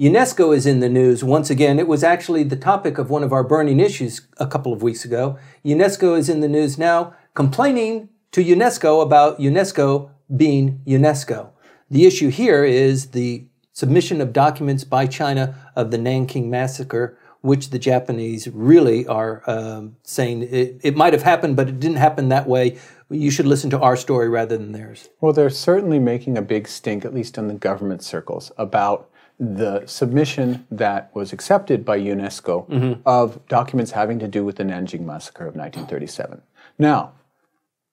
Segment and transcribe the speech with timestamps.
[0.00, 1.78] UNESCO is in the news once again.
[1.78, 5.04] It was actually the topic of one of our burning issues a couple of weeks
[5.04, 5.38] ago.
[5.64, 11.50] UNESCO is in the news now, complaining to UNESCO about UNESCO being UNESCO.
[11.90, 17.70] The issue here is the submission of documents by China of the Nanking massacre, which
[17.70, 22.30] the Japanese really are um, saying it, it might have happened, but it didn't happen
[22.30, 22.78] that way.
[23.14, 25.08] You should listen to our story rather than theirs.
[25.20, 29.84] Well, they're certainly making a big stink, at least in the government circles, about the
[29.86, 33.00] submission that was accepted by UNESCO mm-hmm.
[33.04, 36.40] of documents having to do with the Nanjing massacre of 1937.
[36.78, 37.12] Now,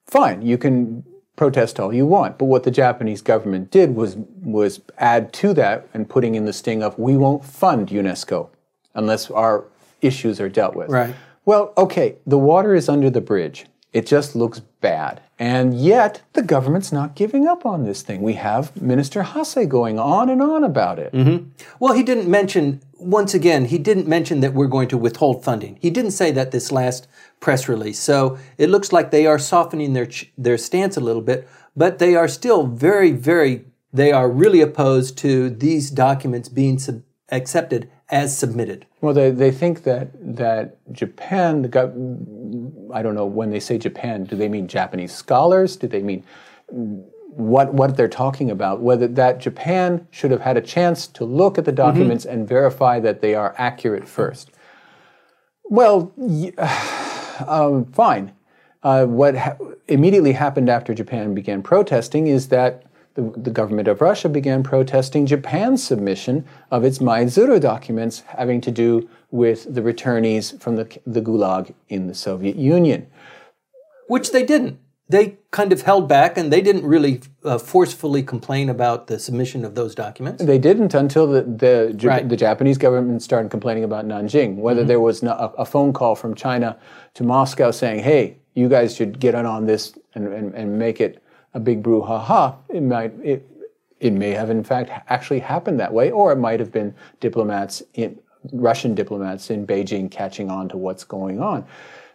[0.05, 1.03] fine, you can
[1.35, 5.88] protest all you want, but what the Japanese government did was was add to that
[5.93, 8.49] and putting in the sting of we won't fund UNESCO
[8.93, 9.65] unless our
[10.01, 10.90] issues are dealt with.
[10.90, 11.15] Right.
[11.45, 13.65] Well, okay, the water is under the bridge.
[13.94, 15.22] It just looks bad.
[15.38, 18.22] And yet, the government's not giving up on this thing.
[18.22, 21.12] We have Minister Hase going on and on about it.
[21.12, 21.49] Mm-hmm.
[21.79, 25.77] Well, he didn't mention, once again, he didn't mention that we're going to withhold funding.
[25.82, 27.07] He didn't say that this last
[27.40, 27.99] press release.
[27.99, 32.15] So it looks like they are softening their, their stance a little bit, but they
[32.15, 38.37] are still very, very, they are really opposed to these documents being sub- accepted as
[38.37, 38.85] submitted.
[38.99, 41.70] Well, they, they think that that Japan, the
[42.93, 45.75] I don't know when they say Japan, do they mean Japanese scholars?
[45.75, 46.23] Do they mean
[46.67, 48.81] what what they're talking about?
[48.81, 51.77] Whether that Japan should have had a chance to look at the mm-hmm.
[51.77, 52.39] documents mm-hmm.
[52.39, 54.51] and verify that they are accurate first.
[55.63, 56.13] Well,
[57.47, 58.34] um, fine.
[58.84, 62.84] Uh, what ha- immediately happened after Japan began protesting is that
[63.15, 68.72] the, the, government of Russia began protesting Japan's submission of its Maizuru documents having to
[68.72, 73.07] do with the returnees from the, the Gulag in the Soviet Union.
[74.07, 74.79] Which they didn't.
[75.09, 79.66] They kind of held back and they didn't really uh, forcefully complain about the submission
[79.66, 80.41] of those documents.
[80.41, 82.28] They didn't until the, the, right.
[82.28, 84.88] the Japanese government started complaining about Nanjing, whether mm-hmm.
[84.88, 86.78] there was a, a phone call from China
[87.16, 91.02] to Moscow saying, hey, you guys should get in on this and, and, and make
[91.02, 91.22] it
[91.53, 93.47] a big brouhaha, it might it
[94.00, 97.84] it may have in fact actually happened that way, or it might have been diplomats
[97.94, 98.19] in
[98.51, 101.66] Russian diplomats in Beijing catching on to what's going on.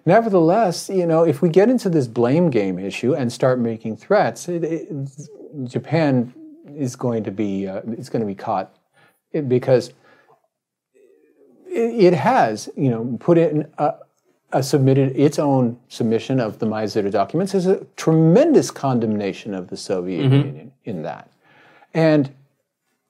[0.05, 4.49] Nevertheless, you know, if we get into this blame game issue and start making threats,
[4.49, 4.89] it, it,
[5.65, 6.33] Japan
[6.75, 8.77] is going to be uh, it's going to be caught
[9.49, 9.93] because
[11.67, 13.69] it, it, has, you know, put in
[14.53, 19.77] uh, submitted its own submission of the Maizuru documents is a tremendous condemnation of the
[19.77, 20.47] Soviet mm-hmm.
[20.47, 21.31] Union in that.
[21.93, 22.33] And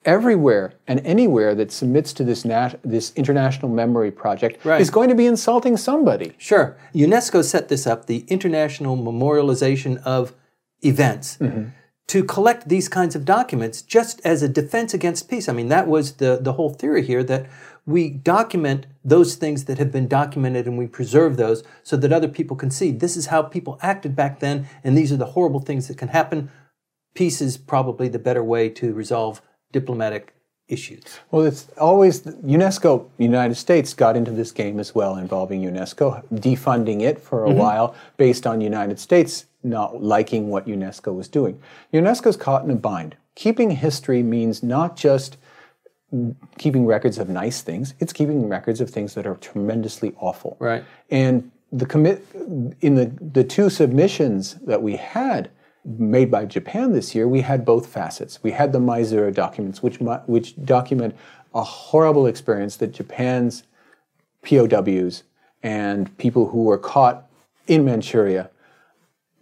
[0.05, 4.81] everywhere and anywhere that submits to this nat- this international memory project right.
[4.81, 6.33] is going to be insulting somebody.
[6.39, 6.77] Sure.
[6.95, 10.33] UNESCO set this up, the international memorialization of
[10.83, 11.37] events.
[11.39, 11.71] Mm-hmm.
[12.09, 15.49] To collect these kinds of documents just as a defense against peace.
[15.49, 17.47] I mean, that was the, the whole theory here that
[17.85, 22.29] we document those things that have been documented and we preserve those so that other
[22.29, 25.61] people can see this is how people acted back then and these are the horrible
[25.61, 26.51] things that can happen.
[27.15, 29.41] Peace is probably the better way to resolve
[29.73, 30.35] diplomatic
[30.69, 31.21] issues.
[31.31, 37.03] Well, it's always UNESCO, United States got into this game as well involving UNESCO, defunding
[37.03, 37.59] it for a mm-hmm.
[37.59, 41.61] while based on United States not liking what UNESCO was doing.
[41.93, 43.17] UNESCO's caught in a bind.
[43.35, 45.37] Keeping history means not just
[46.57, 47.95] keeping records of nice things.
[47.99, 50.57] It's keeping records of things that are tremendously awful.
[50.61, 50.85] Right.
[51.11, 52.25] And the commit
[52.81, 55.51] in the the two submissions that we had
[55.85, 58.43] made by Japan this year, we had both facets.
[58.43, 61.17] We had the Maizuru documents, which which document
[61.55, 63.65] a horrible experience that Japan's
[64.43, 65.25] POWs
[65.63, 67.29] and people who were caught
[67.67, 68.51] in Manchuria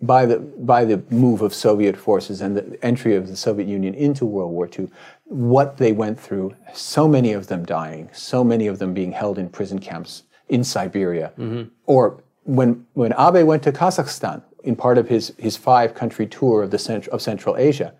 [0.07, 3.95] by the by the move of Soviet forces and the entry of the Soviet Union
[3.95, 4.89] into World War II,
[5.25, 9.39] what they went through, so many of them dying, so many of them being held
[9.39, 11.69] in prison camps in Siberia, mm-hmm.
[11.87, 16.63] or when when Abe went to Kazakhstan in part of his his five country tour
[16.63, 17.95] of the cent- of Central Asia,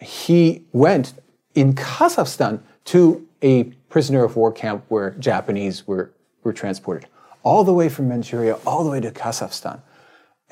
[0.00, 1.14] he went
[1.54, 6.12] in Kazakhstan to a prisoner of war camp where Japanese were
[6.44, 7.08] were transported.
[7.44, 9.80] All the way from Manchuria all the way to Kazakhstan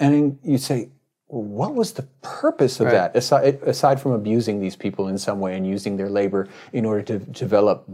[0.01, 0.89] and you say,
[1.29, 2.93] well, what was the purpose of right.
[2.93, 6.85] that, aside, aside from abusing these people in some way and using their labor in
[6.85, 7.85] order to develop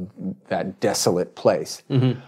[0.49, 1.83] that desolate place?
[1.91, 2.19] Mm-hmm.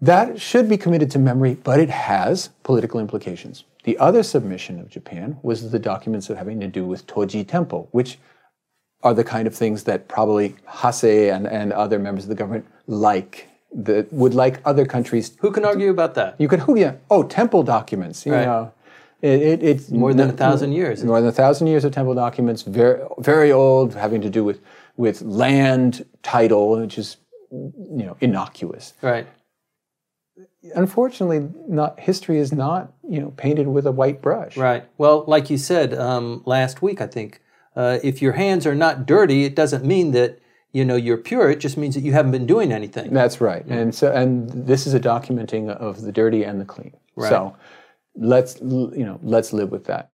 [0.00, 3.64] That should be committed to memory, but it has political implications.
[3.84, 8.18] The other submission of Japan was the documents having to do with Toji Temple, which
[9.02, 12.66] are the kind of things that probably Hase and, and other members of the government
[12.86, 15.36] like that would like other countries.
[15.40, 16.36] Who can argue about that?
[16.38, 18.44] You could, who, yeah, oh, temple documents, you right.
[18.44, 18.72] know.
[19.22, 21.04] It, it, it's More than a thousand years.
[21.04, 24.60] More than a thousand years of temple documents, very very old, having to do with
[24.96, 27.18] with land title, which is
[27.52, 28.94] you know innocuous.
[29.00, 29.28] Right.
[30.74, 34.56] Unfortunately, not history is not you know painted with a white brush.
[34.56, 34.84] Right.
[34.98, 37.40] Well, like you said um, last week, I think
[37.76, 40.41] uh, if your hands are not dirty, it doesn't mean that
[40.72, 41.50] you know you're pure.
[41.50, 43.12] It just means that you haven't been doing anything.
[43.12, 43.66] That's right.
[43.66, 43.80] Mm.
[43.80, 46.94] And so and this is a documenting of the dirty and the clean.
[47.16, 47.28] Right.
[47.28, 47.56] So
[48.14, 50.11] let's you know let's live with that.